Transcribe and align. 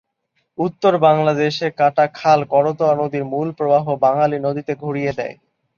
উত্তর 0.57 0.93
বাংলাদেশে 1.05 1.67
কাটা 1.79 2.05
খাল 2.15 2.39
করতোয়া 2.53 2.93
নদীর 3.01 3.23
মূল 3.31 3.47
প্রবাহ 3.57 3.85
বাঙ্গালী 4.03 4.37
নদীতে 4.39 4.73
ঘুরিয়ে 4.83 5.11
দেয়। 5.19 5.35